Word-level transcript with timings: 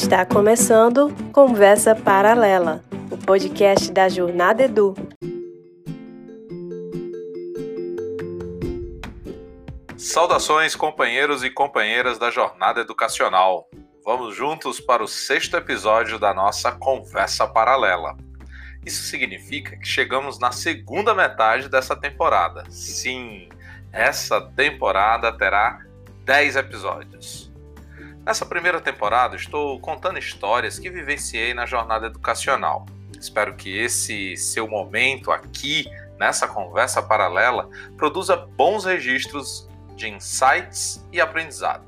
Está 0.00 0.24
começando 0.24 1.12
Conversa 1.32 1.92
Paralela, 1.92 2.84
o 3.10 3.18
podcast 3.18 3.90
da 3.90 4.08
Jornada 4.08 4.62
Edu. 4.62 4.94
Saudações, 9.96 10.76
companheiros 10.76 11.42
e 11.42 11.50
companheiras 11.50 12.16
da 12.16 12.30
Jornada 12.30 12.80
Educacional. 12.80 13.68
Vamos 14.04 14.36
juntos 14.36 14.78
para 14.78 15.02
o 15.02 15.08
sexto 15.08 15.56
episódio 15.56 16.16
da 16.16 16.32
nossa 16.32 16.70
Conversa 16.70 17.48
Paralela. 17.48 18.16
Isso 18.86 19.02
significa 19.02 19.76
que 19.76 19.84
chegamos 19.88 20.38
na 20.38 20.52
segunda 20.52 21.12
metade 21.12 21.68
dessa 21.68 21.96
temporada. 21.96 22.62
Sim, 22.70 23.48
essa 23.92 24.40
temporada 24.40 25.36
terá 25.36 25.80
10 26.24 26.54
episódios. 26.54 27.47
Nessa 28.28 28.44
primeira 28.44 28.78
temporada, 28.78 29.36
estou 29.36 29.80
contando 29.80 30.18
histórias 30.18 30.78
que 30.78 30.90
vivenciei 30.90 31.54
na 31.54 31.64
jornada 31.64 32.08
educacional. 32.08 32.84
Espero 33.18 33.56
que 33.56 33.74
esse 33.74 34.36
seu 34.36 34.68
momento 34.68 35.32
aqui, 35.32 35.86
nessa 36.18 36.46
conversa 36.46 37.02
paralela, 37.02 37.70
produza 37.96 38.36
bons 38.36 38.84
registros 38.84 39.66
de 39.96 40.10
insights 40.10 41.02
e 41.10 41.22
aprendizado. 41.22 41.86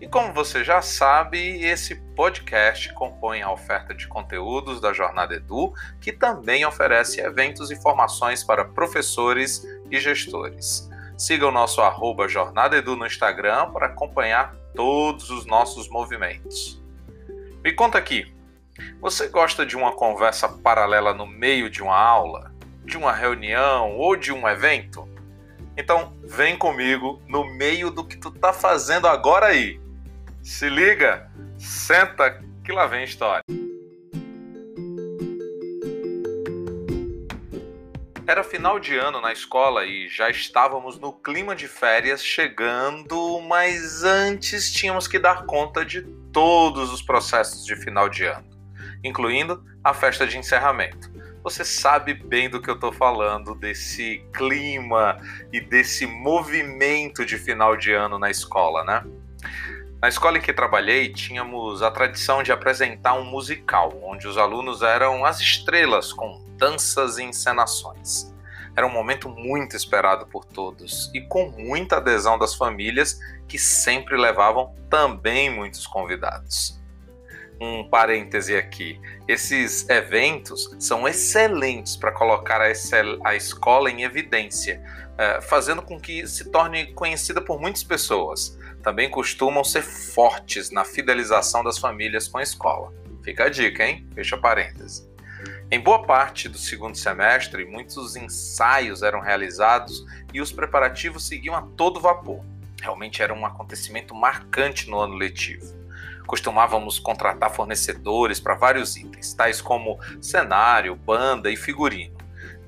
E 0.00 0.08
como 0.08 0.32
você 0.32 0.64
já 0.64 0.80
sabe, 0.80 1.62
esse 1.62 1.96
podcast 2.16 2.90
compõe 2.94 3.42
a 3.42 3.52
oferta 3.52 3.94
de 3.94 4.08
conteúdos 4.08 4.80
da 4.80 4.94
Jornada 4.94 5.34
Edu, 5.34 5.74
que 6.00 6.12
também 6.12 6.64
oferece 6.64 7.20
eventos 7.20 7.70
e 7.70 7.76
formações 7.76 8.42
para 8.42 8.64
professores 8.64 9.62
e 9.90 10.00
gestores. 10.00 10.88
Siga 11.14 11.46
o 11.46 11.52
nosso 11.52 11.82
arroba 11.82 12.26
Jornada 12.26 12.78
Edu 12.78 12.96
no 12.96 13.04
Instagram 13.04 13.70
para 13.72 13.88
acompanhar 13.88 14.56
todos 14.78 15.28
os 15.30 15.44
nossos 15.44 15.88
movimentos. 15.88 16.80
Me 17.64 17.72
conta 17.72 17.98
aqui, 17.98 18.32
você 19.00 19.26
gosta 19.26 19.66
de 19.66 19.76
uma 19.76 19.90
conversa 19.90 20.48
paralela 20.48 21.12
no 21.12 21.26
meio 21.26 21.68
de 21.68 21.82
uma 21.82 21.96
aula, 21.96 22.54
de 22.84 22.96
uma 22.96 23.12
reunião 23.12 23.96
ou 23.96 24.14
de 24.14 24.32
um 24.32 24.48
evento? 24.48 25.08
Então 25.76 26.16
vem 26.22 26.56
comigo 26.56 27.20
no 27.26 27.44
meio 27.44 27.90
do 27.90 28.04
que 28.04 28.16
tu 28.16 28.30
tá 28.30 28.52
fazendo 28.52 29.08
agora 29.08 29.46
aí. 29.46 29.80
Se 30.44 30.68
liga, 30.68 31.28
senta 31.58 32.40
que 32.62 32.70
lá 32.70 32.86
vem 32.86 33.02
história. 33.02 33.42
Era 38.28 38.44
final 38.44 38.78
de 38.78 38.94
ano 38.94 39.22
na 39.22 39.32
escola 39.32 39.86
e 39.86 40.06
já 40.06 40.28
estávamos 40.28 40.98
no 40.98 41.14
clima 41.14 41.56
de 41.56 41.66
férias 41.66 42.22
chegando, 42.22 43.40
mas 43.40 44.04
antes 44.04 44.70
tínhamos 44.70 45.08
que 45.08 45.18
dar 45.18 45.46
conta 45.46 45.82
de 45.82 46.02
todos 46.30 46.92
os 46.92 47.00
processos 47.00 47.64
de 47.64 47.74
final 47.74 48.06
de 48.06 48.26
ano, 48.26 48.46
incluindo 49.02 49.64
a 49.82 49.94
festa 49.94 50.26
de 50.26 50.36
encerramento. 50.36 51.10
Você 51.42 51.64
sabe 51.64 52.12
bem 52.12 52.50
do 52.50 52.60
que 52.60 52.68
eu 52.68 52.74
estou 52.74 52.92
falando, 52.92 53.54
desse 53.54 54.22
clima 54.34 55.16
e 55.50 55.58
desse 55.58 56.06
movimento 56.06 57.24
de 57.24 57.38
final 57.38 57.78
de 57.78 57.94
ano 57.94 58.18
na 58.18 58.28
escola, 58.28 58.84
né? 58.84 59.06
Na 60.00 60.06
escola 60.06 60.38
em 60.38 60.40
que 60.40 60.52
trabalhei, 60.52 61.12
tínhamos 61.12 61.82
a 61.82 61.90
tradição 61.90 62.40
de 62.40 62.52
apresentar 62.52 63.14
um 63.14 63.24
musical, 63.24 63.98
onde 64.00 64.28
os 64.28 64.38
alunos 64.38 64.80
eram 64.80 65.24
as 65.24 65.40
estrelas 65.40 66.12
com 66.12 66.40
danças 66.56 67.18
e 67.18 67.24
encenações. 67.24 68.32
Era 68.76 68.86
um 68.86 68.92
momento 68.92 69.28
muito 69.28 69.74
esperado 69.74 70.24
por 70.24 70.44
todos 70.44 71.10
e 71.12 71.20
com 71.20 71.48
muita 71.48 71.96
adesão 71.96 72.38
das 72.38 72.54
famílias 72.54 73.18
que 73.48 73.58
sempre 73.58 74.16
levavam 74.16 74.72
também 74.88 75.50
muitos 75.50 75.84
convidados. 75.84 76.77
Um 77.60 77.88
parêntese 77.88 78.56
aqui: 78.56 79.00
esses 79.26 79.88
eventos 79.88 80.74
são 80.78 81.08
excelentes 81.08 81.96
para 81.96 82.12
colocar 82.12 82.60
a, 82.60 82.70
a, 83.24 83.34
escola 83.34 83.90
em 83.90 84.02
evidência, 84.02 84.82
eh, 85.16 85.40
fazendo 85.40 85.82
com 85.82 85.98
que 85.98 86.26
se 86.26 86.50
torne 86.50 86.92
conhecida 86.92 87.40
por 87.40 87.60
muitas 87.60 87.82
pessoas. 87.82 88.56
Também 88.82 89.10
costumam 89.10 89.64
ser 89.64 89.82
fortes 89.82 90.70
na 90.70 90.84
fidelização 90.84 91.64
das 91.64 91.78
famílias 91.78 92.28
com 92.28 92.38
a 92.38 92.42
escola. 92.42 92.92
Fica 93.24 93.44
a 93.44 93.48
dica, 93.48 93.84
hein? 93.84 94.06
Fecha 94.14 94.38
parênteses. 94.38 95.08
Em 95.70 95.80
boa 95.80 96.02
parte 96.04 96.48
do 96.48 96.56
segundo 96.56 96.96
semestre, 96.96 97.64
muitos 97.66 98.16
ensaios 98.16 99.02
eram 99.02 99.20
realizados 99.20 100.06
e 100.32 100.40
os 100.40 100.50
preparativos 100.50 101.26
seguiam 101.26 101.54
a 101.54 101.62
todo 101.62 102.00
vapor. 102.00 102.42
Realmente 102.80 103.22
era 103.22 103.34
um 103.34 103.44
acontecimento 103.44 104.14
marcante 104.14 104.88
no 104.88 104.98
ano 104.98 105.14
letivo. 105.14 105.77
Costumávamos 106.28 106.98
contratar 106.98 107.50
fornecedores 107.50 108.38
para 108.38 108.54
vários 108.54 108.98
itens, 108.98 109.32
tais 109.32 109.62
como 109.62 109.98
cenário, 110.20 110.94
banda 110.94 111.50
e 111.50 111.56
figurino. 111.56 112.18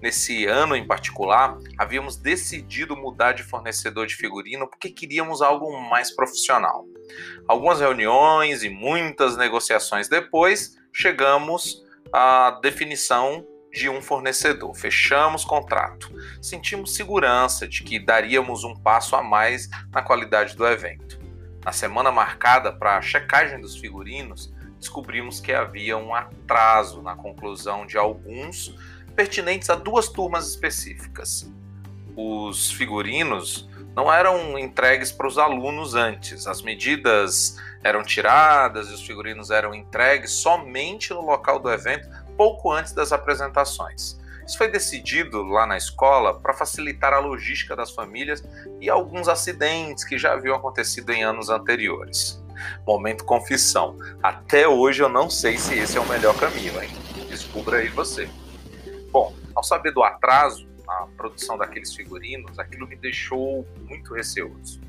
Nesse 0.00 0.46
ano 0.46 0.74
em 0.74 0.86
particular, 0.86 1.58
havíamos 1.76 2.16
decidido 2.16 2.96
mudar 2.96 3.32
de 3.32 3.42
fornecedor 3.42 4.06
de 4.06 4.16
figurino 4.16 4.66
porque 4.66 4.88
queríamos 4.88 5.42
algo 5.42 5.78
mais 5.78 6.10
profissional. 6.10 6.86
Algumas 7.46 7.80
reuniões 7.80 8.62
e 8.62 8.70
muitas 8.70 9.36
negociações 9.36 10.08
depois, 10.08 10.78
chegamos 10.90 11.84
a 12.10 12.58
definição 12.62 13.46
de 13.70 13.90
um 13.90 14.00
fornecedor. 14.00 14.74
Fechamos 14.74 15.44
contrato. 15.44 16.10
Sentimos 16.40 16.94
segurança 16.94 17.68
de 17.68 17.82
que 17.82 17.98
daríamos 17.98 18.64
um 18.64 18.74
passo 18.74 19.14
a 19.14 19.22
mais 19.22 19.68
na 19.92 20.00
qualidade 20.00 20.56
do 20.56 20.66
evento. 20.66 21.19
Na 21.64 21.72
semana 21.72 22.10
marcada 22.10 22.72
para 22.72 22.96
a 22.96 23.02
checagem 23.02 23.60
dos 23.60 23.76
figurinos, 23.76 24.52
descobrimos 24.78 25.40
que 25.40 25.52
havia 25.52 25.96
um 25.96 26.14
atraso 26.14 27.02
na 27.02 27.14
conclusão 27.14 27.86
de 27.86 27.98
alguns 27.98 28.74
pertinentes 29.14 29.68
a 29.68 29.74
duas 29.74 30.08
turmas 30.08 30.48
específicas. 30.48 31.52
Os 32.16 32.70
figurinos 32.72 33.68
não 33.94 34.12
eram 34.12 34.58
entregues 34.58 35.10
para 35.10 35.26
os 35.26 35.36
alunos 35.36 35.94
antes. 35.94 36.46
As 36.46 36.62
medidas 36.62 37.56
eram 37.82 38.02
tiradas 38.02 38.88
e 38.88 38.94
os 38.94 39.02
figurinos 39.02 39.50
eram 39.50 39.74
entregues 39.74 40.32
somente 40.32 41.10
no 41.12 41.20
local 41.20 41.58
do 41.58 41.70
evento, 41.70 42.08
pouco 42.36 42.72
antes 42.72 42.92
das 42.92 43.12
apresentações. 43.12 44.19
Isso 44.50 44.58
foi 44.58 44.68
decidido 44.68 45.44
lá 45.44 45.64
na 45.64 45.76
escola 45.76 46.34
para 46.34 46.52
facilitar 46.52 47.12
a 47.12 47.20
logística 47.20 47.76
das 47.76 47.92
famílias 47.92 48.42
e 48.80 48.90
alguns 48.90 49.28
acidentes 49.28 50.02
que 50.02 50.18
já 50.18 50.32
haviam 50.32 50.56
acontecido 50.56 51.10
em 51.10 51.22
anos 51.22 51.50
anteriores. 51.50 52.42
Momento 52.84 53.24
confissão. 53.24 53.96
Até 54.20 54.66
hoje 54.66 55.04
eu 55.04 55.08
não 55.08 55.30
sei 55.30 55.56
se 55.56 55.78
esse 55.78 55.96
é 55.96 56.00
o 56.00 56.08
melhor 56.08 56.36
caminho, 56.36 56.82
hein? 56.82 56.90
Descubra 57.28 57.76
aí 57.76 57.86
você. 57.90 58.28
Bom, 59.12 59.32
ao 59.54 59.62
saber 59.62 59.92
do 59.92 60.02
atraso, 60.02 60.68
a 60.84 61.06
produção 61.16 61.56
daqueles 61.56 61.94
figurinos, 61.94 62.58
aquilo 62.58 62.88
me 62.88 62.96
deixou 62.96 63.64
muito 63.88 64.14
receoso. 64.14 64.80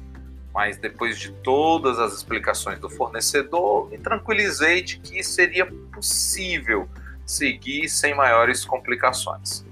Mas 0.51 0.75
depois 0.79 1.19
de 1.19 1.31
todas 1.33 1.99
as 1.99 2.13
explicações 2.13 2.79
do 2.79 2.89
fornecedor, 2.89 3.87
me 3.91 3.99
tranquilizei 3.99 4.81
de 4.81 4.97
que 4.97 5.23
seria 5.23 5.67
possível 5.93 6.89
seguir 7.31 7.87
sem 7.87 8.13
maiores 8.13 8.65
complicações. 8.65 9.65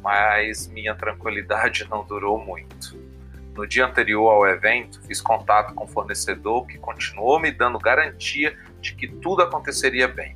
Mas 0.00 0.68
minha 0.68 0.94
tranquilidade 0.94 1.86
não 1.90 2.04
durou 2.04 2.38
muito. 2.38 2.96
No 3.54 3.66
dia 3.66 3.84
anterior 3.84 4.30
ao 4.30 4.46
evento, 4.46 5.02
fiz 5.02 5.20
contato 5.20 5.74
com 5.74 5.84
o 5.84 5.88
fornecedor 5.88 6.66
que 6.66 6.78
continuou 6.78 7.38
me 7.38 7.50
dando 7.50 7.78
garantia 7.78 8.56
de 8.80 8.94
que 8.94 9.08
tudo 9.08 9.42
aconteceria 9.42 10.06
bem, 10.06 10.34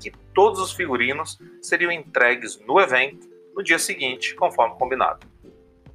que 0.00 0.10
todos 0.34 0.60
os 0.60 0.72
figurinos 0.72 1.38
seriam 1.62 1.90
entregues 1.90 2.60
no 2.66 2.80
evento 2.80 3.30
no 3.54 3.62
dia 3.62 3.78
seguinte, 3.78 4.34
conforme 4.34 4.76
combinado. 4.76 5.26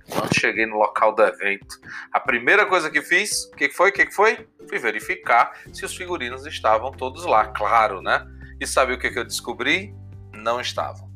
Quando 0.10 0.34
cheguei 0.34 0.66
no 0.66 0.78
local 0.78 1.14
do 1.14 1.22
evento, 1.22 1.80
a 2.14 2.20
primeira 2.20 2.66
coisa 2.66 2.90
que 2.90 3.02
fiz, 3.02 3.44
o 3.52 3.52
que 3.52 3.70
foi? 3.70 3.92
Que 3.92 4.10
foi? 4.10 4.48
Fui 4.70 4.80
verificar 4.80 5.52
se 5.74 5.84
os 5.84 5.96
figurinos 5.96 6.46
estavam 6.46 6.92
todos 6.92 7.26
lá, 7.26 7.48
claro, 7.48 8.02
né? 8.02 8.26
E 8.60 8.66
sabe 8.66 8.94
o 8.94 8.98
que 8.98 9.08
eu 9.08 9.26
descobri? 9.26 9.94
Não 10.38 10.62
estavam. 10.62 11.10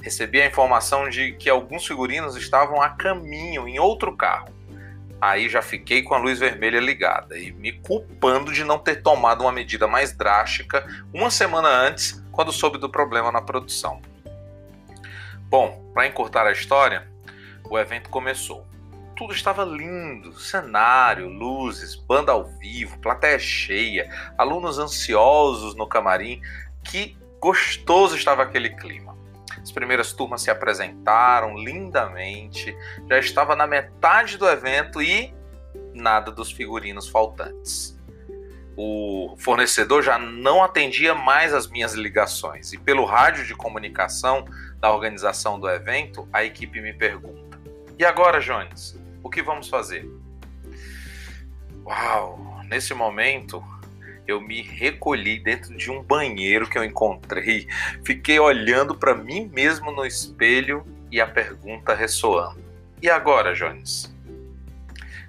Recebi 0.00 0.40
a 0.40 0.46
informação 0.46 1.08
de 1.08 1.32
que 1.32 1.50
alguns 1.50 1.86
figurinos 1.86 2.36
estavam 2.36 2.80
a 2.80 2.90
caminho 2.90 3.66
em 3.66 3.78
outro 3.78 4.16
carro. 4.16 4.48
Aí 5.20 5.48
já 5.48 5.62
fiquei 5.62 6.02
com 6.02 6.14
a 6.14 6.18
luz 6.18 6.38
vermelha 6.38 6.78
ligada 6.78 7.38
e 7.38 7.52
me 7.52 7.72
culpando 7.72 8.52
de 8.52 8.62
não 8.62 8.78
ter 8.78 9.02
tomado 9.02 9.40
uma 9.40 9.52
medida 9.52 9.86
mais 9.86 10.12
drástica 10.12 10.86
uma 11.12 11.30
semana 11.30 11.68
antes, 11.68 12.22
quando 12.30 12.52
soube 12.52 12.78
do 12.78 12.90
problema 12.90 13.32
na 13.32 13.40
produção. 13.40 14.02
Bom, 15.48 15.90
para 15.94 16.06
encurtar 16.06 16.46
a 16.46 16.52
história, 16.52 17.08
o 17.70 17.78
evento 17.78 18.10
começou. 18.10 18.66
Tudo 19.16 19.32
estava 19.32 19.64
lindo: 19.64 20.38
cenário, 20.38 21.28
luzes, 21.28 21.94
banda 21.94 22.32
ao 22.32 22.44
vivo, 22.44 22.98
plateia 22.98 23.38
cheia, 23.38 24.10
alunos 24.36 24.78
ansiosos 24.78 25.74
no 25.74 25.86
camarim. 25.86 26.42
Que 26.82 27.16
gostoso 27.44 28.16
estava 28.16 28.42
aquele 28.42 28.70
clima. 28.70 29.14
As 29.62 29.70
primeiras 29.70 30.14
turmas 30.14 30.40
se 30.40 30.50
apresentaram 30.50 31.58
lindamente, 31.58 32.74
já 33.06 33.18
estava 33.18 33.54
na 33.54 33.66
metade 33.66 34.38
do 34.38 34.48
evento 34.48 35.02
e 35.02 35.34
nada 35.92 36.30
dos 36.30 36.50
figurinos 36.50 37.06
faltantes. 37.06 37.92
o 38.76 39.36
fornecedor 39.38 40.02
já 40.02 40.18
não 40.18 40.64
atendia 40.64 41.14
mais 41.14 41.52
as 41.54 41.68
minhas 41.68 41.92
ligações 41.92 42.72
e 42.72 42.78
pelo 42.78 43.04
rádio 43.04 43.44
de 43.46 43.54
comunicação 43.54 44.44
da 44.80 44.90
organização 44.90 45.60
do 45.60 45.68
evento, 45.68 46.26
a 46.32 46.42
equipe 46.42 46.80
me 46.80 46.94
pergunta: 46.94 47.60
"E 47.98 48.04
agora, 48.06 48.40
Jones, 48.40 48.98
o 49.22 49.28
que 49.28 49.42
vamos 49.42 49.68
fazer?" 49.68 50.10
Uau, 51.84 52.62
nesse 52.64 52.94
momento 52.94 53.62
eu 54.26 54.40
me 54.40 54.62
recolhi 54.62 55.38
dentro 55.38 55.76
de 55.76 55.90
um 55.90 56.02
banheiro 56.02 56.68
que 56.68 56.78
eu 56.78 56.84
encontrei, 56.84 57.66
fiquei 58.04 58.38
olhando 58.38 58.94
para 58.94 59.14
mim 59.14 59.50
mesmo 59.52 59.90
no 59.90 60.04
espelho 60.04 60.86
e 61.10 61.20
a 61.20 61.26
pergunta 61.26 61.94
ressoando: 61.94 62.62
"E 63.02 63.10
agora, 63.10 63.54
Jones?" 63.54 64.14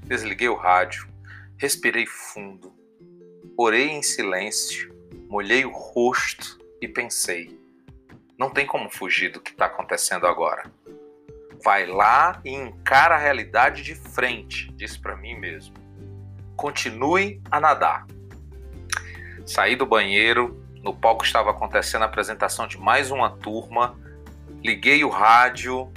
Desliguei 0.03 0.49
o 0.49 0.55
rádio, 0.55 1.07
respirei 1.57 2.05
fundo 2.05 2.75
Orei 3.57 3.89
em 3.89 4.03
silêncio, 4.03 4.93
molhei 5.29 5.63
o 5.63 5.71
rosto 5.71 6.59
e 6.81 6.89
pensei: 6.89 7.57
não 8.37 8.49
tem 8.49 8.65
como 8.65 8.89
fugir 8.89 9.31
do 9.31 9.39
que 9.39 9.51
está 9.51 9.67
acontecendo 9.67 10.27
agora. 10.27 10.69
Vai 11.63 11.85
lá 11.85 12.41
e 12.43 12.53
encara 12.53 13.15
a 13.15 13.17
realidade 13.17 13.81
de 13.81 13.95
frente, 13.95 14.69
disse 14.73 14.99
para 14.99 15.15
mim 15.15 15.39
mesmo. 15.39 15.73
Continue 16.57 17.41
a 17.49 17.61
nadar. 17.61 18.05
Saí 19.45 19.75
do 19.75 19.85
banheiro, 19.85 20.65
no 20.81 20.93
palco 20.93 21.23
estava 21.23 21.51
acontecendo 21.51 22.01
a 22.01 22.05
apresentação 22.05 22.67
de 22.67 22.79
mais 22.79 23.11
uma 23.11 23.29
turma. 23.29 23.95
Liguei 24.63 25.03
o 25.03 25.09
rádio. 25.09 25.91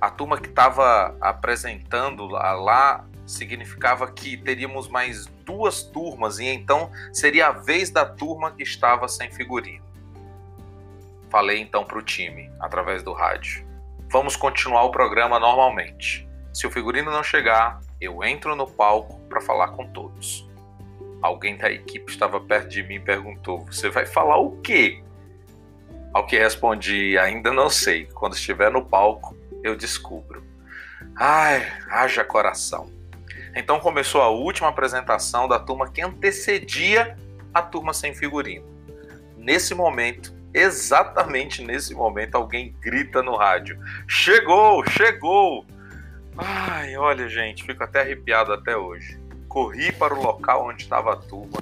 A 0.00 0.10
turma 0.10 0.38
que 0.38 0.48
estava 0.48 1.16
apresentando 1.20 2.26
lá 2.26 3.04
significava 3.26 4.10
que 4.10 4.36
teríamos 4.36 4.88
mais 4.88 5.26
duas 5.44 5.82
turmas 5.82 6.38
e 6.38 6.46
então 6.46 6.90
seria 7.12 7.48
a 7.48 7.52
vez 7.52 7.90
da 7.90 8.04
turma 8.04 8.50
que 8.52 8.62
estava 8.62 9.06
sem 9.06 9.30
figurino. 9.30 9.84
Falei 11.28 11.60
então 11.60 11.84
para 11.84 11.98
o 11.98 12.02
time, 12.02 12.50
através 12.58 13.02
do 13.02 13.12
rádio. 13.12 13.66
Vamos 14.10 14.34
continuar 14.34 14.84
o 14.84 14.90
programa 14.90 15.38
normalmente. 15.38 16.26
Se 16.54 16.66
o 16.66 16.70
figurino 16.70 17.10
não 17.10 17.22
chegar, 17.22 17.80
eu 18.00 18.24
entro 18.24 18.56
no 18.56 18.66
palco 18.66 19.20
para 19.28 19.40
falar 19.40 19.68
com 19.68 19.86
todos. 19.88 20.47
Alguém 21.20 21.56
da 21.56 21.70
equipe 21.70 22.10
estava 22.10 22.40
perto 22.40 22.68
de 22.68 22.82
mim 22.82 22.94
e 22.94 23.00
perguntou: 23.00 23.64
Você 23.66 23.88
vai 23.88 24.06
falar 24.06 24.38
o 24.38 24.60
quê? 24.60 25.02
Ao 26.12 26.26
que 26.26 26.38
respondi: 26.38 27.18
Ainda 27.18 27.52
não 27.52 27.68
sei. 27.68 28.06
Quando 28.06 28.34
estiver 28.34 28.70
no 28.70 28.84
palco, 28.84 29.36
eu 29.62 29.76
descubro. 29.76 30.44
Ai, 31.16 31.66
haja 31.90 32.24
coração. 32.24 32.90
Então 33.54 33.80
começou 33.80 34.22
a 34.22 34.28
última 34.28 34.68
apresentação 34.68 35.48
da 35.48 35.58
turma 35.58 35.90
que 35.90 36.00
antecedia 36.00 37.16
a 37.52 37.60
turma 37.60 37.92
sem 37.92 38.14
figurino. 38.14 38.64
Nesse 39.36 39.74
momento, 39.74 40.32
exatamente 40.54 41.62
nesse 41.62 41.94
momento, 41.94 42.36
alguém 42.36 42.74
grita 42.80 43.22
no 43.22 43.36
rádio: 43.36 43.78
Chegou, 44.06 44.84
chegou! 44.88 45.66
Ai, 46.36 46.96
olha, 46.96 47.28
gente, 47.28 47.64
fico 47.64 47.82
até 47.82 48.00
arrepiado 48.00 48.52
até 48.52 48.76
hoje. 48.76 49.18
Corri 49.48 49.90
para 49.92 50.14
o 50.14 50.22
local 50.22 50.66
onde 50.66 50.82
estava 50.82 51.12
a 51.12 51.16
turma. 51.16 51.58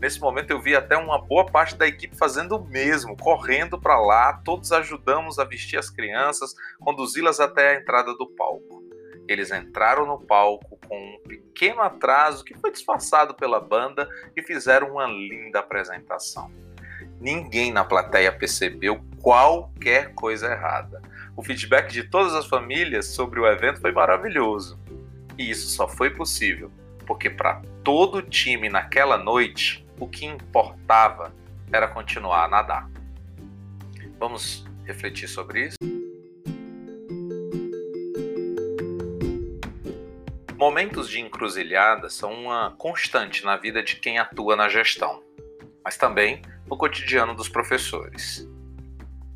Nesse 0.00 0.18
momento 0.18 0.50
eu 0.50 0.60
vi 0.60 0.74
até 0.74 0.96
uma 0.96 1.20
boa 1.20 1.44
parte 1.44 1.76
da 1.76 1.86
equipe 1.86 2.16
fazendo 2.16 2.56
o 2.56 2.64
mesmo, 2.64 3.14
correndo 3.14 3.78
para 3.78 4.00
lá. 4.00 4.32
Todos 4.42 4.72
ajudamos 4.72 5.38
a 5.38 5.44
vestir 5.44 5.78
as 5.78 5.90
crianças, 5.90 6.54
conduzi-las 6.78 7.38
até 7.38 7.70
a 7.70 7.80
entrada 7.80 8.14
do 8.14 8.26
palco. 8.26 8.82
Eles 9.28 9.52
entraram 9.52 10.06
no 10.06 10.18
palco 10.18 10.78
com 10.88 10.96
um 10.96 11.20
pequeno 11.28 11.82
atraso 11.82 12.42
que 12.42 12.58
foi 12.58 12.72
disfarçado 12.72 13.34
pela 13.34 13.60
banda 13.60 14.08
e 14.34 14.42
fizeram 14.42 14.92
uma 14.92 15.06
linda 15.06 15.60
apresentação. 15.60 16.50
Ninguém 17.20 17.70
na 17.70 17.84
plateia 17.84 18.32
percebeu 18.32 19.04
qualquer 19.20 20.14
coisa 20.14 20.50
errada. 20.50 21.02
O 21.36 21.42
feedback 21.42 21.92
de 21.92 22.04
todas 22.04 22.34
as 22.34 22.46
famílias 22.46 23.06
sobre 23.08 23.38
o 23.38 23.46
evento 23.46 23.80
foi 23.80 23.92
maravilhoso. 23.92 24.80
E 25.36 25.50
isso 25.50 25.68
só 25.68 25.86
foi 25.86 26.08
possível 26.10 26.72
porque 27.10 27.28
para 27.28 27.60
todo 27.82 28.22
time 28.22 28.68
naquela 28.68 29.18
noite, 29.18 29.84
o 29.98 30.06
que 30.06 30.24
importava 30.24 31.34
era 31.72 31.88
continuar 31.88 32.44
a 32.44 32.48
nadar. 32.48 32.88
Vamos 34.16 34.64
refletir 34.84 35.26
sobre 35.26 35.66
isso? 35.66 35.76
Momentos 40.56 41.08
de 41.08 41.20
encruzilhada 41.20 42.08
são 42.08 42.32
uma 42.32 42.76
constante 42.78 43.44
na 43.44 43.56
vida 43.56 43.82
de 43.82 43.96
quem 43.96 44.20
atua 44.20 44.54
na 44.54 44.68
gestão, 44.68 45.20
mas 45.84 45.96
também 45.96 46.40
no 46.68 46.76
cotidiano 46.76 47.34
dos 47.34 47.48
professores. 47.48 48.48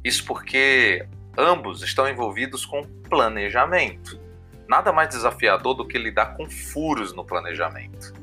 Isso 0.05 0.25
porque 0.25 1.09
ambos 1.37 1.83
estão 1.83 2.09
envolvidos 2.09 2.65
com 2.65 2.85
planejamento. 3.11 4.24
Nada 4.69 4.93
mais 4.93 5.09
desafiador 5.11 5.75
do 5.75 5.87
que 5.87 5.99
lidar 5.99 6.37
com 6.37 6.49
furos 6.49 7.15
no 7.15 7.25
planejamento. 7.25 8.15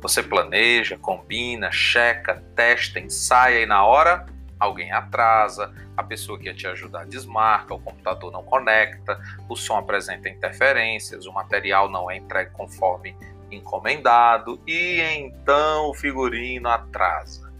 Você 0.00 0.22
planeja, 0.22 0.96
combina, 0.96 1.72
checa, 1.72 2.42
testa, 2.54 3.00
ensaia 3.00 3.62
e 3.62 3.66
na 3.66 3.84
hora 3.84 4.26
alguém 4.58 4.92
atrasa, 4.92 5.72
a 5.96 6.02
pessoa 6.02 6.38
que 6.38 6.46
ia 6.46 6.54
te 6.54 6.66
ajudar 6.66 7.06
desmarca, 7.06 7.74
o 7.74 7.78
computador 7.78 8.30
não 8.30 8.42
conecta, 8.42 9.20
o 9.48 9.56
som 9.56 9.76
apresenta 9.76 10.28
interferências, 10.28 11.26
o 11.26 11.32
material 11.32 11.90
não 11.90 12.10
é 12.10 12.16
entregue 12.16 12.50
conforme 12.52 13.16
encomendado 13.50 14.60
e 14.66 15.00
então 15.00 15.90
o 15.90 15.94
figurino 15.94 16.68
atrasa. 16.68 17.52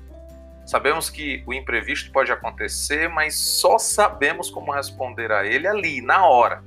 Sabemos 0.66 1.08
que 1.08 1.44
o 1.46 1.54
imprevisto 1.54 2.10
pode 2.10 2.32
acontecer, 2.32 3.08
mas 3.08 3.36
só 3.36 3.78
sabemos 3.78 4.50
como 4.50 4.72
responder 4.72 5.30
a 5.30 5.46
ele 5.46 5.68
ali, 5.68 6.00
na 6.00 6.26
hora. 6.26 6.62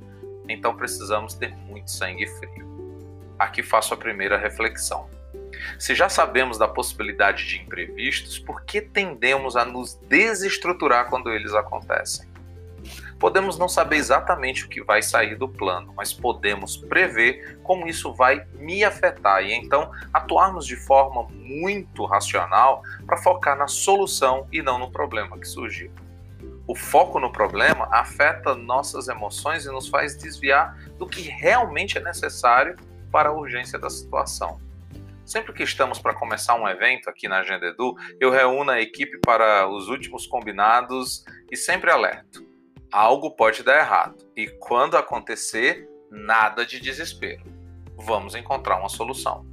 Então 0.50 0.76
precisamos 0.76 1.34
ter 1.34 1.54
muito 1.54 1.90
sangue 1.90 2.26
frio. 2.26 2.68
Aqui 3.38 3.62
faço 3.62 3.94
a 3.94 3.96
primeira 3.96 4.36
reflexão. 4.36 5.08
Se 5.78 5.94
já 5.94 6.08
sabemos 6.08 6.58
da 6.58 6.66
possibilidade 6.66 7.46
de 7.46 7.58
imprevistos, 7.58 8.38
por 8.38 8.64
que 8.64 8.80
tendemos 8.80 9.56
a 9.56 9.64
nos 9.64 9.94
desestruturar 10.08 11.08
quando 11.08 11.30
eles 11.30 11.54
acontecem? 11.54 12.28
Podemos 13.18 13.58
não 13.58 13.68
saber 13.68 13.96
exatamente 13.96 14.64
o 14.64 14.68
que 14.68 14.82
vai 14.82 15.02
sair 15.02 15.36
do 15.36 15.46
plano, 15.46 15.92
mas 15.94 16.12
podemos 16.12 16.78
prever 16.78 17.60
como 17.62 17.86
isso 17.86 18.14
vai 18.14 18.46
me 18.54 18.82
afetar 18.82 19.44
e 19.44 19.52
então 19.52 19.90
atuarmos 20.12 20.66
de 20.66 20.74
forma 20.74 21.28
muito 21.30 22.06
racional 22.06 22.82
para 23.06 23.18
focar 23.18 23.56
na 23.56 23.68
solução 23.68 24.48
e 24.50 24.62
não 24.62 24.78
no 24.78 24.90
problema 24.90 25.38
que 25.38 25.46
surgiu. 25.46 25.92
O 26.66 26.76
foco 26.76 27.18
no 27.18 27.32
problema 27.32 27.88
afeta 27.90 28.54
nossas 28.54 29.08
emoções 29.08 29.64
e 29.66 29.70
nos 29.70 29.88
faz 29.88 30.16
desviar 30.16 30.76
do 30.98 31.06
que 31.06 31.22
realmente 31.22 31.98
é 31.98 32.00
necessário 32.00 32.76
para 33.10 33.30
a 33.30 33.32
urgência 33.32 33.78
da 33.78 33.90
situação. 33.90 34.60
Sempre 35.24 35.52
que 35.52 35.62
estamos 35.62 35.98
para 35.98 36.14
começar 36.14 36.54
um 36.54 36.66
evento 36.66 37.08
aqui 37.08 37.28
na 37.28 37.38
Agenda 37.38 37.66
Edu, 37.66 37.94
eu 38.18 38.30
reúno 38.30 38.70
a 38.70 38.80
equipe 38.80 39.18
para 39.24 39.68
os 39.68 39.88
últimos 39.88 40.26
combinados 40.26 41.24
e 41.50 41.56
sempre 41.56 41.90
alerto. 41.90 42.44
Algo 42.90 43.30
pode 43.30 43.62
dar 43.62 43.78
errado 43.78 44.16
e 44.36 44.48
quando 44.48 44.96
acontecer, 44.96 45.88
nada 46.10 46.66
de 46.66 46.80
desespero. 46.80 47.44
Vamos 47.96 48.34
encontrar 48.34 48.80
uma 48.80 48.88
solução. 48.88 49.46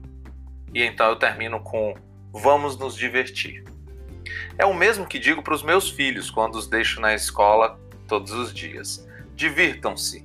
E 0.73 0.81
então 0.81 1.09
eu 1.09 1.15
termino 1.15 1.59
com 1.61 1.93
vamos 2.33 2.77
nos 2.77 2.95
divertir. 2.95 3.63
É 4.57 4.65
o 4.65 4.73
mesmo 4.73 5.05
que 5.05 5.19
digo 5.19 5.41
para 5.41 5.53
os 5.53 5.63
meus 5.63 5.89
filhos 5.89 6.29
quando 6.29 6.55
os 6.55 6.67
deixo 6.67 6.99
na 6.99 7.13
escola 7.13 7.79
todos 8.07 8.31
os 8.31 8.53
dias. 8.53 9.07
Divirtam-se. 9.35 10.23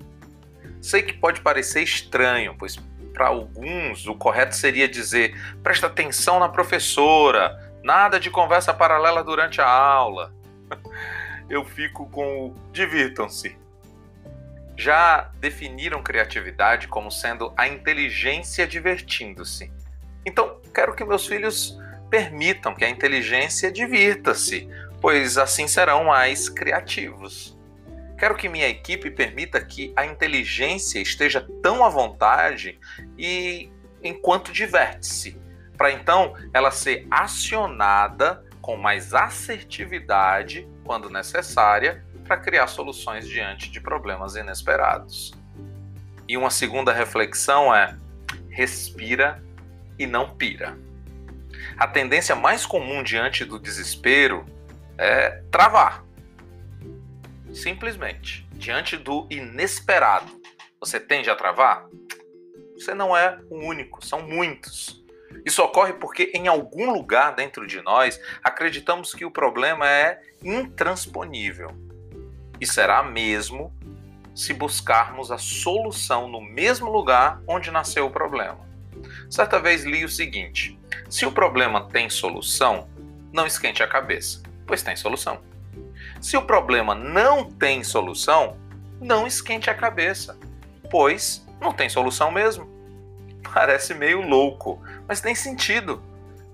Sei 0.80 1.02
que 1.02 1.12
pode 1.12 1.40
parecer 1.40 1.82
estranho, 1.82 2.56
pois 2.58 2.76
para 3.12 3.28
alguns, 3.28 4.06
o 4.06 4.14
correto 4.14 4.56
seria 4.56 4.88
dizer: 4.88 5.34
presta 5.62 5.86
atenção 5.86 6.40
na 6.40 6.48
professora, 6.48 7.72
nada 7.82 8.18
de 8.18 8.30
conversa 8.30 8.72
paralela 8.72 9.22
durante 9.22 9.60
a 9.60 9.68
aula. 9.68 10.32
Eu 11.48 11.64
fico 11.64 12.08
com 12.08 12.46
o 12.46 12.54
divirtam-se. 12.72 13.56
Já 14.76 15.30
definiram 15.38 16.02
criatividade 16.02 16.88
como 16.88 17.10
sendo 17.10 17.52
a 17.56 17.68
inteligência 17.68 18.66
divertindo-se. 18.66 19.70
Então, 20.24 20.60
quero 20.72 20.94
que 20.94 21.04
meus 21.04 21.26
filhos 21.26 21.78
permitam 22.12 22.74
que 22.74 22.84
a 22.84 22.90
inteligência 22.90 23.72
divirta-se, 23.72 24.68
pois 25.00 25.38
assim 25.38 25.66
serão 25.66 26.04
mais 26.04 26.46
criativos. 26.46 27.58
Quero 28.18 28.34
que 28.34 28.50
minha 28.50 28.68
equipe 28.68 29.10
permita 29.10 29.58
que 29.64 29.94
a 29.96 30.04
inteligência 30.04 31.00
esteja 31.00 31.48
tão 31.62 31.82
à 31.82 31.88
vontade 31.88 32.78
e 33.16 33.72
enquanto 34.04 34.52
diverte-se, 34.52 35.40
para 35.74 35.90
então 35.90 36.34
ela 36.52 36.70
ser 36.70 37.06
acionada 37.10 38.44
com 38.60 38.76
mais 38.76 39.14
assertividade 39.14 40.68
quando 40.84 41.08
necessária 41.08 42.04
para 42.26 42.36
criar 42.36 42.66
soluções 42.66 43.26
diante 43.26 43.70
de 43.70 43.80
problemas 43.80 44.36
inesperados. 44.36 45.32
E 46.28 46.36
uma 46.36 46.50
segunda 46.50 46.92
reflexão 46.92 47.74
é: 47.74 47.96
respira 48.50 49.42
e 49.98 50.06
não 50.06 50.28
pira. 50.36 50.76
A 51.76 51.86
tendência 51.86 52.34
mais 52.34 52.66
comum 52.66 53.02
diante 53.02 53.44
do 53.44 53.58
desespero 53.58 54.44
é 54.98 55.42
travar. 55.50 56.04
Simplesmente. 57.52 58.46
Diante 58.52 58.96
do 58.96 59.26
inesperado, 59.30 60.40
você 60.80 61.00
tende 61.00 61.28
a 61.28 61.36
travar? 61.36 61.86
Você 62.74 62.94
não 62.94 63.16
é 63.16 63.38
o 63.50 63.58
único, 63.64 64.04
são 64.04 64.22
muitos. 64.22 65.02
Isso 65.44 65.62
ocorre 65.62 65.94
porque 65.94 66.30
em 66.34 66.46
algum 66.46 66.90
lugar 66.90 67.34
dentro 67.34 67.66
de 67.66 67.80
nós 67.82 68.20
acreditamos 68.42 69.14
que 69.14 69.24
o 69.24 69.30
problema 69.30 69.88
é 69.88 70.20
intransponível. 70.42 71.70
E 72.60 72.66
será 72.66 73.02
mesmo 73.02 73.74
se 74.34 74.54
buscarmos 74.54 75.30
a 75.30 75.38
solução 75.38 76.28
no 76.28 76.40
mesmo 76.40 76.90
lugar 76.90 77.40
onde 77.46 77.70
nasceu 77.70 78.06
o 78.06 78.10
problema. 78.10 78.71
Certa 79.32 79.58
vez 79.58 79.82
li 79.82 80.04
o 80.04 80.10
seguinte: 80.10 80.78
se 81.08 81.24
o 81.24 81.32
problema 81.32 81.88
tem 81.88 82.10
solução, 82.10 82.86
não 83.32 83.46
esquente 83.46 83.82
a 83.82 83.88
cabeça, 83.88 84.42
pois 84.66 84.82
tem 84.82 84.94
solução. 84.94 85.40
Se 86.20 86.36
o 86.36 86.42
problema 86.42 86.94
não 86.94 87.50
tem 87.50 87.82
solução, 87.82 88.58
não 89.00 89.26
esquente 89.26 89.70
a 89.70 89.74
cabeça, 89.74 90.38
pois 90.90 91.46
não 91.62 91.72
tem 91.72 91.88
solução 91.88 92.30
mesmo. 92.30 92.68
Parece 93.54 93.94
meio 93.94 94.20
louco, 94.20 94.82
mas 95.08 95.22
tem 95.22 95.34
sentido. 95.34 96.02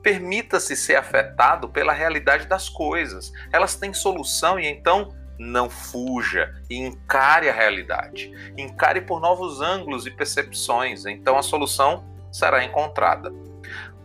Permita-se 0.01 0.77
ser 0.77 0.95
afetado 0.95 1.69
pela 1.69 1.93
realidade 1.93 2.47
das 2.47 2.69
coisas. 2.69 3.33
Elas 3.53 3.75
têm 3.75 3.93
solução 3.93 4.57
e 4.57 4.69
então 4.69 5.13
não 5.37 5.69
fuja 5.69 6.55
e 6.71 6.77
encare 6.77 7.49
a 7.49 7.53
realidade. 7.53 8.33
Encare 8.57 9.01
por 9.01 9.21
novos 9.21 9.61
ângulos 9.61 10.07
e 10.07 10.13
percepções, 10.13 11.07
então 11.07 11.37
a 11.37 11.43
solução 11.43 12.17
será 12.33 12.65
encontrada. 12.65 13.33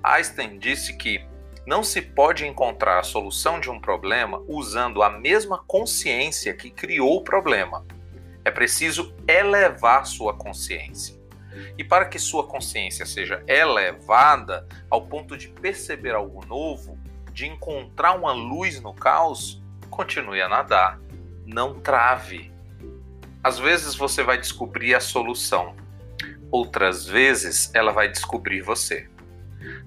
Einstein 0.04 0.60
disse 0.60 0.98
que 0.98 1.26
não 1.66 1.82
se 1.82 2.02
pode 2.02 2.46
encontrar 2.46 3.00
a 3.00 3.04
solução 3.04 3.60
de 3.60 3.70
um 3.70 3.80
problema 3.80 4.44
usando 4.48 5.02
a 5.02 5.10
mesma 5.10 5.64
consciência 5.66 6.54
que 6.54 6.70
criou 6.70 7.18
o 7.18 7.24
problema. 7.24 7.86
É 8.44 8.52
preciso 8.52 9.16
elevar 9.28 10.06
sua 10.06 10.34
consciência. 10.34 11.22
E 11.78 11.84
para 11.84 12.06
que 12.06 12.20
sua 12.20 12.46
consciência 12.46 13.06
seja 13.06 13.42
elevada 13.48 14.68
ao 14.90 15.08
ponto 15.08 15.38
de 15.38 15.48
perceber 15.48 16.14
algo 16.14 16.46
novo, 16.46 16.98
de 17.32 17.48
encontrar 17.48 18.14
uma 18.14 18.34
luz 18.34 18.82
no 18.82 18.94
caos, 18.94 19.64
continue 19.90 20.42
a 20.42 20.50
nadar. 20.50 21.00
Não 21.46 21.80
trave. 21.80 22.52
Às 23.42 23.58
vezes 23.58 23.96
você 23.96 24.24
vai 24.24 24.38
descobrir 24.38 24.96
a 24.96 25.00
solução, 25.00 25.76
outras 26.54 27.08
vezes 27.08 27.74
ela 27.74 27.92
vai 27.92 28.08
descobrir 28.08 28.62
você. 28.62 29.10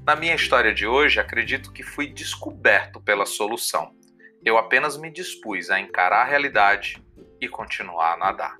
Na 0.05 0.17
minha 0.17 0.35
história 0.35 0.75
de 0.75 0.85
hoje, 0.85 1.21
acredito 1.21 1.73
que 1.73 1.85
fui 1.85 2.09
descoberto 2.09 3.01
pela 3.01 3.25
solução. 3.25 3.95
Eu 4.45 4.59
apenas 4.59 4.97
me 4.97 5.09
dispus 5.09 5.71
a 5.71 5.79
encarar 5.79 6.23
a 6.23 6.29
realidade 6.29 7.01
e 7.41 7.47
continuar 7.47 8.15
a 8.15 8.17
nadar. 8.17 8.57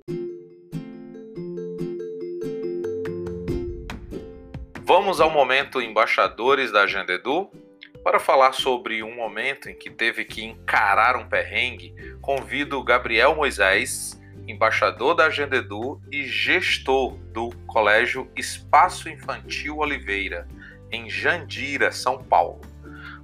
Vamos 4.83 5.19
ao 5.19 5.29
momento 5.29 5.81
embaixadores 5.81 6.71
da 6.71 6.83
Agenda 6.83 7.11
Edu 7.11 7.51
para 8.05 8.19
falar 8.21 8.53
sobre 8.53 9.03
um 9.03 9.13
momento 9.13 9.69
em 9.69 9.75
que 9.75 9.89
teve 9.89 10.23
que 10.23 10.45
encarar 10.45 11.17
um 11.17 11.27
perrengue. 11.27 11.93
Convido 12.21 12.81
Gabriel 12.85 13.35
Moisés, 13.35 14.17
embaixador 14.47 15.13
da 15.13 15.25
Agenda 15.25 15.57
Edu 15.57 16.01
e 16.09 16.23
gestor 16.25 17.17
do 17.33 17.49
Colégio 17.67 18.31
Espaço 18.33 19.09
Infantil 19.09 19.77
Oliveira, 19.77 20.47
em 20.89 21.09
Jandira, 21.09 21.91
São 21.91 22.23
Paulo. 22.23 22.61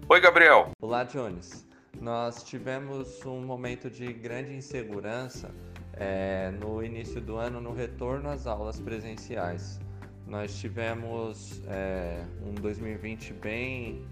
Oi, 0.09 0.19
Gabriel. 0.19 0.71
Olá, 0.81 1.05
Jones. 1.05 1.65
Nós 2.01 2.43
tivemos 2.43 3.25
um 3.25 3.41
momento 3.41 3.89
de 3.89 4.11
grande 4.11 4.53
insegurança 4.53 5.49
é, 5.93 6.51
no 6.51 6.83
início 6.83 7.21
do 7.21 7.37
ano 7.37 7.61
no 7.61 7.73
retorno 7.73 8.29
às 8.29 8.45
aulas 8.45 8.81
presenciais. 8.81 9.79
Nós 10.27 10.59
tivemos 10.59 11.61
é, 11.67 12.25
um 12.45 12.53
2020 12.55 13.33
bem, 13.33 14.05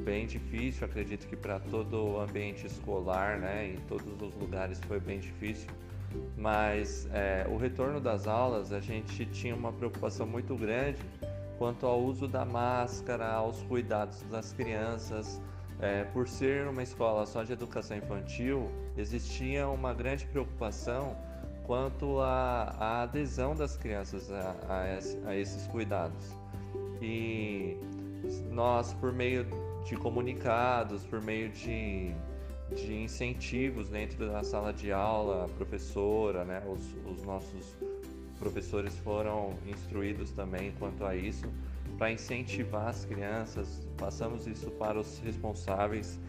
bem 0.00 0.26
difícil, 0.26 0.84
acredito 0.84 1.26
que 1.26 1.36
para 1.36 1.58
todo 1.60 2.04
o 2.04 2.20
ambiente 2.20 2.66
escolar, 2.66 3.38
né, 3.38 3.68
em 3.68 3.76
todos 3.86 4.20
os 4.20 4.34
lugares 4.34 4.78
foi 4.86 5.00
bem 5.00 5.18
difícil. 5.18 5.70
Mas 6.36 7.08
é, 7.12 7.46
o 7.50 7.56
retorno 7.56 8.00
das 8.00 8.26
aulas, 8.26 8.72
a 8.72 8.80
gente 8.80 9.26
tinha 9.26 9.54
uma 9.54 9.72
preocupação 9.72 10.26
muito 10.26 10.54
grande 10.56 10.98
quanto 11.58 11.84
ao 11.86 12.00
uso 12.00 12.28
da 12.28 12.44
máscara, 12.44 13.28
aos 13.32 13.62
cuidados 13.64 14.22
das 14.30 14.52
crianças. 14.52 15.40
É, 15.80 16.04
por 16.04 16.26
ser 16.26 16.66
uma 16.66 16.82
escola 16.82 17.24
só 17.24 17.44
de 17.44 17.52
educação 17.52 17.96
infantil, 17.96 18.68
existia 18.96 19.68
uma 19.68 19.94
grande 19.94 20.26
preocupação 20.26 21.16
quanto 21.68 22.20
à, 22.20 23.02
adesão 23.02 23.54
das 23.54 23.76
crianças 23.76 24.30
a, 24.30 24.56
a, 24.68 25.28
a 25.28 25.36
esses 25.36 25.66
cuidados. 25.68 26.34
E 27.00 27.76
nós, 28.50 28.92
por 28.94 29.12
meio 29.12 29.46
de 29.84 29.96
comunicados, 29.96 31.04
por 31.04 31.20
meio 31.20 31.50
de, 31.50 32.12
de 32.74 32.94
incentivos 32.94 33.88
dentro 33.88 34.26
da 34.26 34.42
sala 34.42 34.72
de 34.72 34.92
aula, 34.92 35.44
a 35.44 35.48
professora, 35.48 36.44
né, 36.44 36.62
os, 36.66 36.94
os 37.10 37.22
nossos 37.24 37.76
professores 38.38 38.96
foram 38.98 39.54
instruídos 39.66 40.30
também 40.32 40.72
quanto 40.78 41.04
a 41.04 41.16
isso, 41.16 41.46
para 41.96 42.12
incentivar 42.12 42.88
as 42.88 43.04
crianças, 43.04 43.86
passamos 43.96 44.46
isso 44.46 44.70
para 44.72 44.98
os 44.98 45.18
responsáveis 45.18 46.20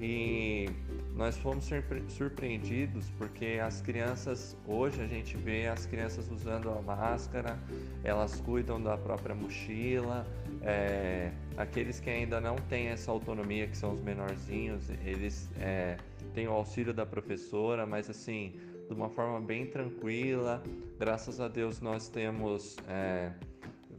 e 0.00 0.68
nós 1.14 1.36
fomos 1.38 1.68
surpreendidos 2.08 3.10
porque 3.16 3.58
as 3.62 3.80
crianças, 3.80 4.56
hoje 4.66 5.00
a 5.00 5.06
gente 5.06 5.36
vê 5.36 5.66
as 5.66 5.86
crianças 5.86 6.30
usando 6.30 6.70
a 6.70 6.82
máscara, 6.82 7.58
elas 8.04 8.38
cuidam 8.40 8.80
da 8.80 8.96
própria 8.98 9.34
mochila, 9.34 10.26
é, 10.66 11.30
aqueles 11.56 12.00
que 12.00 12.10
ainda 12.10 12.40
não 12.40 12.56
têm 12.56 12.88
essa 12.88 13.10
autonomia, 13.10 13.68
que 13.68 13.76
são 13.76 13.94
os 13.94 14.00
menorzinhos, 14.00 14.90
eles 15.04 15.48
é, 15.60 15.96
têm 16.34 16.48
o 16.48 16.52
auxílio 16.52 16.92
da 16.92 17.06
professora, 17.06 17.86
mas 17.86 18.10
assim, 18.10 18.52
de 18.88 18.92
uma 18.92 19.08
forma 19.08 19.40
bem 19.40 19.66
tranquila, 19.66 20.62
graças 20.98 21.40
a 21.40 21.46
Deus 21.46 21.80
nós 21.80 22.08
temos, 22.08 22.76
é, 22.88 23.30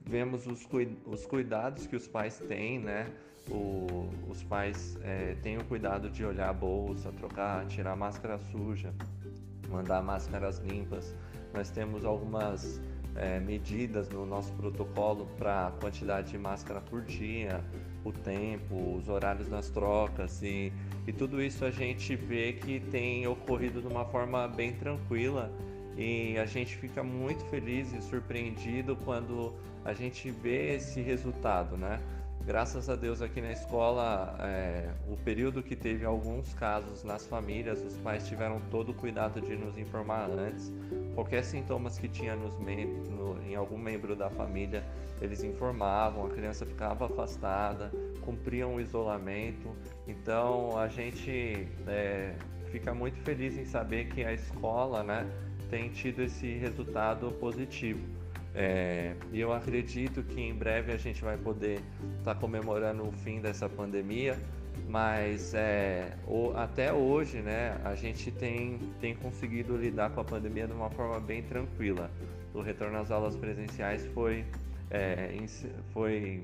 vemos 0.06 0.46
os, 0.46 0.68
os 1.06 1.26
cuidados 1.26 1.88
que 1.88 1.96
os 1.96 2.08
pais 2.08 2.38
têm, 2.40 2.80
né? 2.80 3.08
o, 3.50 4.10
os 4.28 4.44
pais 4.44 4.98
é, 5.04 5.36
tenham 5.42 5.64
cuidado 5.64 6.10
de 6.10 6.26
olhar 6.26 6.50
a 6.50 6.54
bolsa, 6.54 7.12
trocar, 7.14 7.66
tirar 7.68 7.94
a 7.94 7.96
máscara 7.96 8.38
suja, 8.38 8.94
mandar 9.70 10.02
máscaras 10.02 10.60
limpas. 10.60 11.16
Nós 11.54 11.70
temos 11.70 12.04
algumas 12.04 12.82
é, 13.18 13.40
medidas 13.40 14.10
no 14.10 14.26
nosso 14.26 14.54
protocolo 14.54 15.28
para 15.38 15.68
a 15.68 15.72
quantidade 15.72 16.32
de 16.32 16.38
máscara 16.38 16.80
por 16.80 17.02
dia, 17.02 17.64
o 18.04 18.12
tempo, 18.12 18.96
os 18.96 19.10
horários 19.10 19.48
das 19.50 19.70
trocas 19.70 20.42
e, 20.42 20.72
e 21.06 21.12
tudo 21.12 21.42
isso 21.42 21.66
a 21.66 21.72
gente 21.72 22.16
vê 22.16 22.54
que 22.54 22.80
tem 22.80 23.28
ocorrido 23.28 23.82
de 23.82 23.88
uma 23.88 24.06
forma 24.06 24.48
bem 24.48 24.74
tranquila 24.74 25.52
e 25.98 26.38
a 26.38 26.46
gente 26.46 26.78
fica 26.78 27.04
muito 27.04 27.44
feliz 27.46 27.92
e 27.92 28.02
surpreendido 28.02 28.96
quando 28.96 29.54
a 29.84 29.94
gente 29.94 30.30
vê 30.30 30.76
esse 30.76 31.02
resultado, 31.02 31.76
né? 31.76 32.00
Graças 32.46 32.90
a 32.90 32.96
Deus 32.96 33.22
aqui 33.22 33.42
na 33.42 33.52
escola, 33.52 34.38
é, 34.40 34.90
o 35.10 35.18
período 35.18 35.62
que 35.62 35.76
teve 35.76 36.06
alguns 36.06 36.54
casos 36.54 37.04
nas 37.04 37.26
famílias, 37.28 37.84
os 37.84 37.98
pais 37.98 38.26
tiveram 38.26 38.62
todo 38.72 38.92
o 38.92 38.94
cuidado 38.94 39.42
de 39.42 39.56
nos 39.56 39.78
informar 39.78 40.30
antes. 40.30 40.72
Qualquer 41.18 41.44
sintomas 41.44 41.98
que 41.98 42.08
tinha 42.08 42.36
nos 42.36 42.54
no, 43.10 43.42
em 43.42 43.56
algum 43.56 43.76
membro 43.76 44.16
da 44.16 44.30
família, 44.30 44.84
eles 45.20 45.44
informavam, 45.44 46.28
a 46.28 46.30
criança 46.30 46.64
ficava 46.64 47.08
afastada, 47.08 47.92
cumpriam 48.22 48.76
o 48.76 48.80
isolamento. 48.80 49.76
Então 50.08 50.78
a 50.78 50.88
gente 50.88 51.68
é, 51.88 52.36
fica 52.72 52.94
muito 52.94 53.18
feliz 53.22 53.58
em 53.58 53.66
saber 53.66 54.10
que 54.10 54.24
a 54.24 54.32
escola 54.32 55.02
né, 55.02 55.28
tem 55.72 55.90
tido 55.90 56.22
esse 56.22 56.56
resultado 56.60 57.32
positivo. 57.32 58.17
É, 58.60 59.16
e 59.32 59.40
eu 59.40 59.54
acredito 59.54 60.24
que 60.24 60.42
em 60.42 60.52
breve 60.52 60.92
a 60.92 60.98
gente 60.98 61.24
vai 61.24 61.38
poder 61.38 61.80
estar 62.18 62.34
tá 62.34 62.36
comemorando 62.36 63.08
o 63.08 63.12
fim 63.12 63.40
dessa 63.40 63.70
pandemia, 63.70 64.36
mas 64.90 65.54
é, 65.54 66.18
o, 66.26 66.52
até 66.56 66.92
hoje 66.92 67.40
né, 67.40 67.80
a 67.86 67.94
gente 67.94 68.32
tem, 68.32 68.80
tem 69.00 69.16
conseguido 69.16 69.78
lidar 69.78 70.10
com 70.10 70.22
a 70.22 70.24
pandemia 70.24 70.66
de 70.66 70.74
uma 70.74 70.90
forma 70.90 71.20
bem 71.20 71.44
tranquila. 71.44 72.10
O 72.52 72.60
retorno 72.60 72.98
às 72.98 73.12
aulas 73.12 73.36
presenciais 73.36 74.08
foi, 74.08 74.44
é, 74.90 75.38
foi 75.94 76.44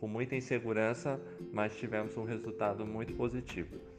com 0.00 0.08
muita 0.08 0.34
insegurança, 0.34 1.20
mas 1.52 1.76
tivemos 1.76 2.16
um 2.16 2.24
resultado 2.24 2.86
muito 2.86 3.12
positivo. 3.12 3.89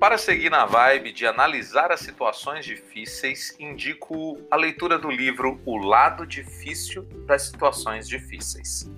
Para 0.00 0.16
seguir 0.16 0.50
na 0.50 0.64
vibe 0.64 1.12
de 1.12 1.26
analisar 1.26 1.92
as 1.92 2.00
situações 2.00 2.64
difíceis, 2.64 3.54
indico 3.60 4.38
a 4.50 4.56
leitura 4.56 4.98
do 4.98 5.10
livro 5.10 5.60
O 5.66 5.76
Lado 5.76 6.26
Difícil 6.26 7.02
das 7.26 7.42
Situações 7.42 8.08
Difíceis. 8.08 8.90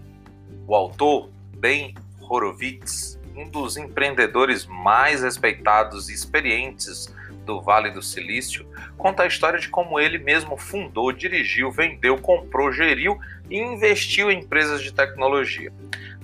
O 0.65 0.77
autor, 0.77 1.29
Ben 1.57 1.93
Horowitz, 2.21 3.19
um 3.35 3.49
dos 3.49 3.77
empreendedores 3.77 4.65
mais 4.65 5.25
respeitados 5.25 6.09
e 6.09 6.15
experientes 6.15 7.13
do 7.45 7.61
Vale 7.61 7.91
do 7.91 8.01
Silício, 8.01 8.65
conta 8.97 9.25
a 9.25 9.27
história 9.27 9.59
de 9.59 9.69
como 9.69 9.99
ele 9.99 10.19
mesmo 10.19 10.57
fundou, 10.57 11.11
dirigiu, 11.11 11.73
vendeu, 11.73 12.17
comprou, 12.17 12.71
geriu 12.71 13.19
e 13.51 13.59
investiu 13.59 14.31
em 14.31 14.39
empresas 14.39 14.81
de 14.81 14.95
tecnologia 14.95 15.73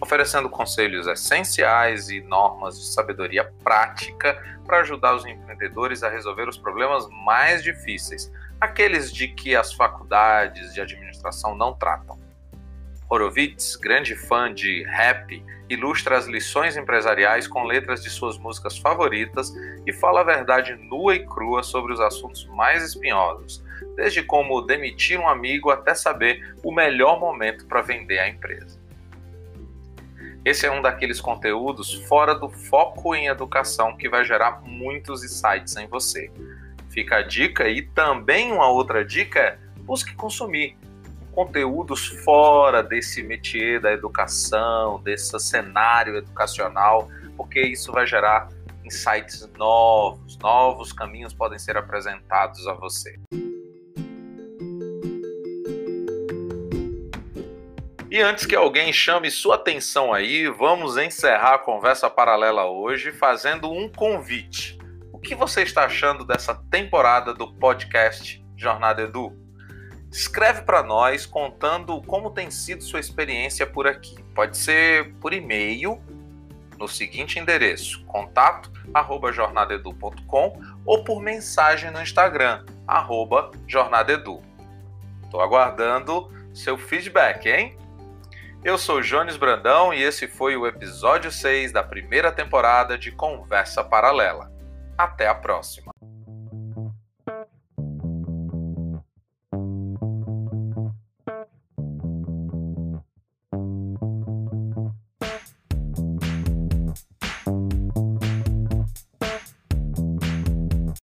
oferecendo 0.01 0.49
conselhos 0.49 1.07
essenciais 1.07 2.09
e 2.09 2.21
normas 2.21 2.79
de 2.79 2.87
sabedoria 2.87 3.53
prática 3.63 4.41
para 4.67 4.81
ajudar 4.81 5.15
os 5.15 5.25
empreendedores 5.25 6.03
a 6.03 6.09
resolver 6.09 6.49
os 6.49 6.59
problemas 6.59 7.09
mais 7.25 7.63
difíceis, 7.63 8.31
aqueles 8.61 9.13
de 9.13 9.29
que 9.29 9.57
as 9.57 9.73
faculdades 9.73 10.75
de 10.75 10.81
administração 10.81 11.57
não 11.57 11.73
tratam. 11.73 12.19
Horowitz, 13.11 13.77
grande 13.77 14.15
fã 14.15 14.53
de 14.53 14.83
rap, 14.85 15.43
ilustra 15.69 16.17
as 16.19 16.27
lições 16.27 16.77
empresariais 16.77 17.47
com 17.49 17.65
letras 17.65 18.03
de 18.03 18.11
suas 18.11 18.39
músicas 18.39 18.77
favoritas 18.77 19.51
e 19.87 19.93
fala 19.93 20.21
a 20.21 20.25
verdade 20.25 20.75
nua 20.75 21.15
e 21.15 21.27
crua 21.27 21.63
sobre 21.63 21.93
os 21.93 22.01
assuntos 22.01 22.45
mais 22.47 22.83
espinhosos, 22.83 23.65
desde 23.97 24.23
como 24.23 24.61
demitir 24.61 25.19
um 25.19 25.29
amigo 25.29 25.71
até 25.71 25.95
saber 25.95 26.55
o 26.63 26.71
melhor 26.71 27.19
momento 27.19 27.67
para 27.67 27.81
vender 27.81 28.19
a 28.19 28.29
empresa. 28.29 28.78
Esse 30.45 30.67
é 30.67 30.71
um 30.71 30.81
daqueles 30.81 31.21
conteúdos 31.21 31.95
fora 32.07 32.35
do 32.35 32.49
foco 32.49 33.15
em 33.15 33.27
educação 33.27 33.97
que 33.97 34.09
vai 34.09 34.25
gerar 34.25 34.63
muitos 34.63 35.25
insights 35.25 35.77
em 35.77 35.87
você. 35.87 36.31
Fica 36.91 37.17
a 37.17 37.23
dica 37.23 37.69
e 37.69 37.83
também 37.83 38.53
uma 38.53 38.69
outra 38.69 39.05
dica 39.05 39.41
é 39.41 39.59
busque 39.83 40.15
consumir 40.15 40.77
conteúdos 41.33 42.07
fora 42.25 42.83
desse 42.83 43.23
métier 43.23 43.81
da 43.81 43.93
educação, 43.93 45.01
desse 45.03 45.39
cenário 45.39 46.17
educacional, 46.17 47.09
porque 47.37 47.61
isso 47.61 47.93
vai 47.93 48.07
gerar 48.07 48.49
insights 48.85 49.49
novos, 49.57 50.37
novos 50.39 50.93
caminhos 50.93 51.33
podem 51.33 51.59
ser 51.59 51.77
apresentados 51.77 52.67
a 52.67 52.75
você. 52.75 53.19
E 58.11 58.23
antes 58.23 58.47
que 58.47 58.57
alguém 58.57 58.91
chame 58.91 59.31
sua 59.31 59.57
atenção 59.57 60.15
aí, 60.15 60.49
vamos 60.49 60.97
encerrar 60.97 61.57
a 61.57 61.59
conversa 61.59 62.09
paralela 62.09 62.65
hoje 62.65 63.13
fazendo 63.13 63.71
um 63.71 63.87
convite. 63.87 64.79
O 65.13 65.19
que 65.19 65.35
você 65.35 65.63
está 65.63 65.85
achando 65.85 66.25
dessa 66.25 66.55
temporada 66.71 67.35
do 67.35 67.53
podcast 67.53 68.43
Jornada 68.57 69.03
Edu? 69.03 69.37
Escreve 70.11 70.63
para 70.63 70.83
nós 70.83 71.27
contando 71.27 72.01
como 72.01 72.31
tem 72.31 72.51
sido 72.51 72.83
sua 72.83 72.99
experiência 72.99 73.67
por 73.67 73.87
aqui. 73.87 74.17
Pode 74.35 74.57
ser 74.57 75.13
por 75.21 75.35
e-mail 75.35 76.01
no 76.79 76.89
seguinte 76.89 77.39
endereço: 77.39 78.03
contato@jornadedu.com 78.07 80.63
ou 80.87 81.05
por 81.05 81.21
mensagem 81.21 81.91
no 81.91 82.01
Instagram 82.01 82.65
@jornadedu. 83.67 84.41
Estou 85.25 85.43
aguardando 85.43 86.33
seu 86.55 86.79
feedback, 86.79 87.47
hein? 87.47 87.77
Eu 88.65 88.77
sou 88.77 89.01
Jones 89.01 89.37
Brandão 89.37 89.95
e 89.95 90.03
esse 90.03 90.27
foi 90.27 90.57
o 90.57 90.67
episódio 90.67 91.31
6 91.31 91.71
da 91.71 91.83
primeira 91.83 92.33
temporada 92.33 92.99
de 92.99 93.13
Conversa 93.13 93.85
Paralela. 93.85 94.51
Até 94.97 95.29
a 95.29 95.35
próxima! 95.35 95.93